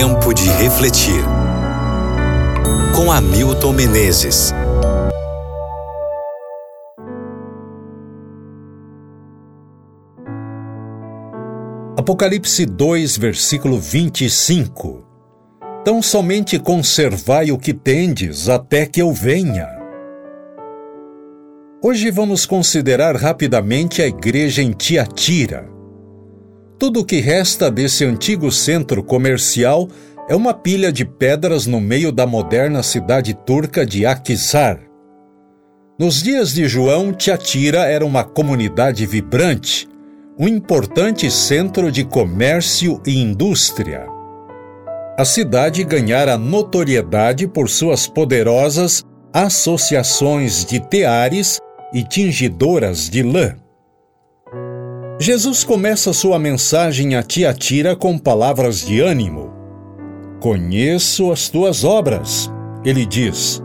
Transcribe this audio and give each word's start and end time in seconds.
Tempo 0.00 0.32
de 0.32 0.48
refletir. 0.50 1.24
Com 2.94 3.10
Hamilton 3.10 3.72
Menezes. 3.72 4.52
Apocalipse 11.96 12.64
2, 12.64 13.16
versículo 13.16 13.80
25. 13.80 15.04
Tão 15.84 16.00
somente 16.00 16.60
conservai 16.60 17.50
o 17.50 17.58
que 17.58 17.74
tendes 17.74 18.48
até 18.48 18.86
que 18.86 19.02
eu 19.02 19.12
venha. 19.12 19.66
Hoje 21.82 22.08
vamos 22.12 22.46
considerar 22.46 23.16
rapidamente 23.16 24.00
a 24.00 24.06
igreja 24.06 24.62
em 24.62 24.70
Tiatira. 24.70 25.77
Tudo 26.78 27.00
o 27.00 27.04
que 27.04 27.18
resta 27.18 27.72
desse 27.72 28.04
antigo 28.04 28.52
centro 28.52 29.02
comercial 29.02 29.88
é 30.28 30.36
uma 30.36 30.54
pilha 30.54 30.92
de 30.92 31.04
pedras 31.04 31.66
no 31.66 31.80
meio 31.80 32.12
da 32.12 32.24
moderna 32.24 32.84
cidade 32.84 33.34
turca 33.34 33.84
de 33.84 34.06
Akhisar. 34.06 34.78
Nos 35.98 36.22
dias 36.22 36.54
de 36.54 36.68
João, 36.68 37.12
Tiatira 37.12 37.80
era 37.80 38.06
uma 38.06 38.22
comunidade 38.22 39.04
vibrante, 39.06 39.88
um 40.38 40.46
importante 40.46 41.28
centro 41.32 41.90
de 41.90 42.04
comércio 42.04 43.02
e 43.04 43.18
indústria. 43.18 44.06
A 45.18 45.24
cidade 45.24 45.82
ganhara 45.82 46.38
notoriedade 46.38 47.48
por 47.48 47.68
suas 47.68 48.06
poderosas 48.06 49.02
associações 49.32 50.64
de 50.64 50.78
teares 50.78 51.58
e 51.92 52.04
tingidoras 52.04 53.10
de 53.10 53.24
lã. 53.24 53.56
Jesus 55.20 55.64
começa 55.64 56.12
sua 56.12 56.38
mensagem 56.38 57.16
a 57.16 57.24
Tiatira 57.24 57.96
com 57.96 58.16
palavras 58.16 58.86
de 58.86 59.00
ânimo. 59.00 59.52
Conheço 60.38 61.32
as 61.32 61.48
tuas 61.48 61.82
obras, 61.82 62.48
ele 62.84 63.04
diz. 63.04 63.60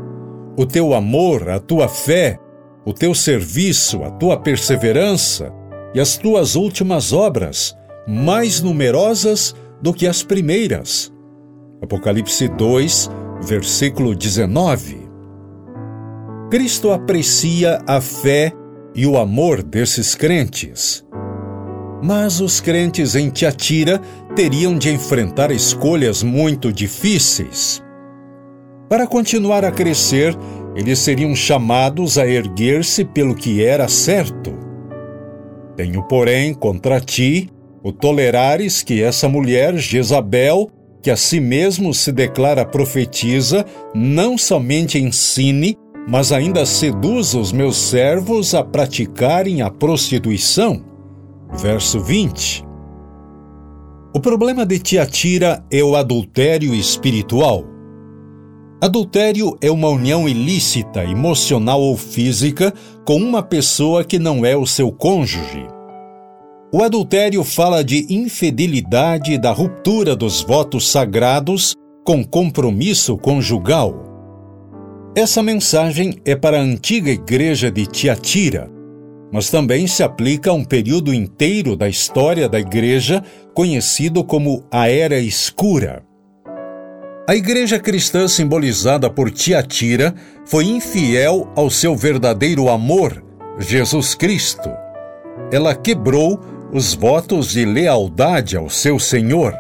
O 0.58 0.66
teu 0.66 0.96
amor, 0.96 1.50
a 1.50 1.60
tua 1.60 1.88
fé, 1.88 2.40
o 2.84 2.92
teu 2.92 3.14
serviço, 3.14 4.04
a 4.04 4.10
tua 4.10 4.36
perseverança 4.36 5.54
e 5.94 6.00
as 6.00 6.18
tuas 6.18 6.56
últimas 6.56 7.14
obras, 7.14 7.76
mais 8.08 8.60
numerosas 8.60 9.56
do 9.80 9.94
que 9.94 10.08
as 10.08 10.24
primeiras. 10.24 11.14
Apocalipse 11.84 12.48
2, 12.48 13.12
versículo 13.44 14.16
19. 14.16 15.08
Cristo 16.50 16.92
aprecia 16.92 17.80
a 17.86 18.02
fé 18.02 18.52
e 18.96 19.06
o 19.06 19.20
amor 19.20 19.62
desses 19.62 20.16
crentes. 20.16 21.06
Mas 22.04 22.42
os 22.42 22.60
crentes 22.60 23.16
em 23.16 23.30
Tiatira 23.30 24.02
teriam 24.36 24.78
de 24.78 24.92
enfrentar 24.92 25.52
escolhas 25.52 26.22
muito 26.22 26.70
difíceis. 26.70 27.82
Para 28.90 29.08
continuar 29.08 29.64
a 29.64 29.72
crescer, 29.72 30.36
eles 30.76 31.00
seriam 31.00 31.34
chamados 31.34 32.18
a 32.18 32.28
erguer-se 32.28 33.06
pelo 33.06 33.34
que 33.34 33.64
era 33.64 33.88
certo. 33.88 34.54
Tenho, 35.78 36.04
porém, 36.04 36.54
contra 36.54 37.00
ti 37.00 37.50
o 37.82 37.94
tolerares 37.94 38.84
que 38.84 39.02
essa 39.02 39.30
mulher, 39.30 39.78
Jezabel, 39.78 40.70
que 41.02 41.10
a 41.10 41.16
si 41.16 41.40
mesmo 41.40 41.94
se 41.94 42.12
declara 42.12 42.66
profetiza, 42.66 43.66
não 43.96 44.38
somente 44.38 45.00
ensine, 45.00 45.78
mas 46.06 46.34
ainda 46.34 46.66
seduza 46.66 47.40
os 47.40 47.54
meus 47.54 47.78
servos 47.78 48.54
a 48.54 48.62
praticarem 48.62 49.62
a 49.62 49.70
prostituição 49.70 50.93
verso 51.60 52.00
20. 52.00 52.64
O 54.16 54.20
problema 54.20 54.66
de 54.66 54.80
Tiatira 54.80 55.64
é 55.72 55.84
o 55.84 55.96
adultério 55.96 56.74
espiritual. 56.74 57.66
Adultério 58.82 59.58
é 59.62 59.72
uma 59.72 59.88
união 59.88 60.28
ilícita, 60.28 61.04
emocional 61.04 61.82
ou 61.82 61.96
física, 61.96 62.74
com 63.06 63.16
uma 63.16 63.42
pessoa 63.42 64.04
que 64.04 64.20
não 64.20 64.46
é 64.46 64.56
o 64.56 64.68
seu 64.68 64.92
cônjuge. 64.92 65.66
O 66.72 66.84
adultério 66.84 67.44
fala 67.44 67.84
de 67.84 68.06
infidelidade 68.10 69.34
e 69.34 69.38
da 69.38 69.52
ruptura 69.52 70.16
dos 70.16 70.42
votos 70.42 70.90
sagrados 70.90 71.74
com 72.04 72.24
compromisso 72.24 73.18
conjugal. 73.18 73.96
Essa 75.16 75.42
mensagem 75.42 76.16
é 76.26 76.36
para 76.36 76.58
a 76.58 76.62
antiga 76.62 77.12
igreja 77.12 77.72
de 77.72 77.86
Tiatira, 77.86 78.70
mas 79.34 79.50
também 79.50 79.88
se 79.88 80.04
aplica 80.04 80.52
a 80.52 80.54
um 80.54 80.64
período 80.64 81.12
inteiro 81.12 81.76
da 81.76 81.90
história 81.90 82.48
da 82.48 82.60
Igreja 82.60 83.24
conhecido 83.56 84.24
como 84.24 84.64
a 84.72 84.88
Era 84.88 85.18
Escura. 85.18 86.04
A 87.28 87.36
Igreja 87.36 87.80
cristã, 87.80 88.28
simbolizada 88.28 89.10
por 89.10 89.32
Tiatira, 89.32 90.14
foi 90.46 90.66
infiel 90.66 91.52
ao 91.56 91.72
seu 91.72 91.96
verdadeiro 91.96 92.70
amor, 92.70 93.24
Jesus 93.58 94.14
Cristo. 94.14 94.70
Ela 95.52 95.74
quebrou 95.74 96.40
os 96.72 96.94
votos 96.94 97.54
de 97.54 97.66
lealdade 97.66 98.56
ao 98.56 98.70
seu 98.70 99.00
Senhor. 99.00 99.56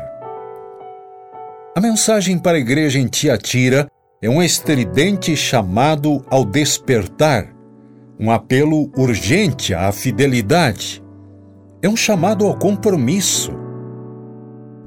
A 1.75 1.81
mensagem 1.81 2.37
para 2.37 2.57
a 2.57 2.61
igreja 2.61 2.99
em 2.99 3.07
Tiatira 3.07 3.87
é 4.21 4.29
um 4.29 4.43
estridente 4.43 5.35
chamado 5.35 6.23
ao 6.29 6.45
despertar, 6.45 7.52
um 8.19 8.31
apelo 8.31 8.91
urgente 8.95 9.73
à 9.73 9.91
fidelidade. 9.91 11.03
É 11.81 11.89
um 11.89 11.95
chamado 11.95 12.45
ao 12.45 12.57
compromisso. 12.57 13.51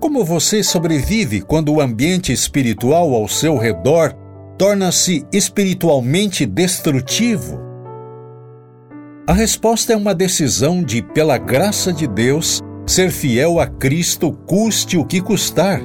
Como 0.00 0.24
você 0.24 0.62
sobrevive 0.62 1.42
quando 1.42 1.72
o 1.72 1.80
ambiente 1.80 2.32
espiritual 2.32 3.14
ao 3.14 3.28
seu 3.28 3.56
redor 3.56 4.14
torna-se 4.56 5.26
espiritualmente 5.32 6.46
destrutivo? 6.46 7.60
A 9.26 9.32
resposta 9.32 9.92
é 9.92 9.96
uma 9.96 10.14
decisão 10.14 10.82
de, 10.82 11.02
pela 11.02 11.36
graça 11.36 11.92
de 11.92 12.06
Deus, 12.06 12.62
ser 12.86 13.10
fiel 13.10 13.58
a 13.58 13.66
Cristo, 13.66 14.32
custe 14.46 14.96
o 14.96 15.04
que 15.04 15.20
custar. 15.20 15.80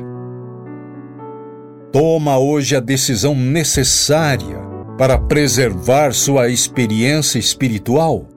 Toma 1.92 2.38
hoje 2.38 2.76
a 2.76 2.80
decisão 2.80 3.36
necessária 3.36 4.71
para 5.02 5.18
preservar 5.18 6.14
sua 6.14 6.50
experiência 6.50 7.40
espiritual? 7.40 8.28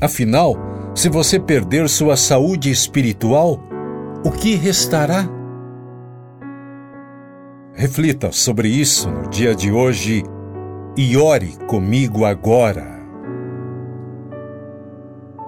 Afinal, 0.00 0.54
se 0.94 1.08
você 1.08 1.40
perder 1.40 1.88
sua 1.88 2.16
saúde 2.16 2.70
espiritual, 2.70 3.58
o 4.24 4.30
que 4.30 4.54
restará? 4.54 5.28
Reflita 7.74 8.30
sobre 8.30 8.68
isso 8.68 9.10
no 9.10 9.28
dia 9.28 9.56
de 9.56 9.72
hoje 9.72 10.22
e 10.96 11.16
ore 11.16 11.56
comigo 11.66 12.24
agora. 12.24 12.86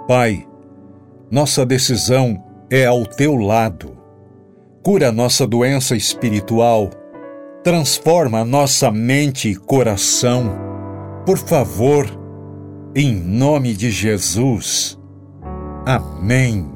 Pai, 0.09 0.49
nossa 1.31 1.65
decisão 1.65 2.43
é 2.69 2.87
ao 2.87 3.07
teu 3.07 3.37
lado. 3.37 3.97
Cura 4.83 5.13
nossa 5.13 5.47
doença 5.47 5.95
espiritual 5.95 6.91
transforma 7.65 8.45
nossa 8.45 8.91
mente 8.91 9.49
e 9.49 9.57
coração. 9.57 10.55
Por 11.25 11.39
favor, 11.39 12.07
em 12.95 13.15
nome 13.15 13.75
de 13.75 13.91
Jesus. 13.91 14.99
Amém. 15.87 16.74